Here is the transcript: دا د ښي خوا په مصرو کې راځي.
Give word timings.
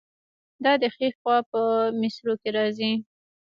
دا 0.63 0.73
د 0.81 0.83
ښي 0.95 1.09
خوا 1.17 1.37
په 1.51 1.59
مصرو 1.99 2.33
کې 2.41 2.49
راځي. 2.57 2.91